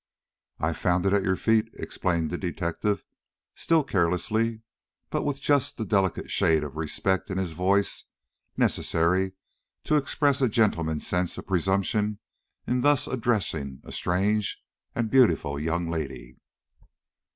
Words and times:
"I 0.57 0.73
found 0.73 1.05
it 1.05 1.13
at 1.13 1.21
your 1.21 1.35
feet," 1.35 1.69
explained 1.75 2.31
the 2.31 2.37
detective, 2.39 3.05
still 3.53 3.83
carelessly, 3.83 4.63
but 5.11 5.21
with 5.21 5.39
just 5.39 5.77
that 5.77 5.89
delicate 5.89 6.31
shade 6.31 6.63
of 6.63 6.75
respect 6.75 7.29
in 7.29 7.37
his 7.37 7.51
voice 7.51 8.05
necessary 8.57 9.33
to 9.83 9.97
express 9.97 10.41
a 10.41 10.49
gentleman's 10.49 11.05
sense 11.05 11.37
of 11.37 11.45
presumption 11.45 12.17
in 12.65 12.81
thus 12.81 13.05
addressing 13.05 13.79
a 13.83 13.91
strange 13.91 14.63
and 14.95 15.11
beautiful 15.11 15.59
young 15.59 15.87
lady. 15.87 16.39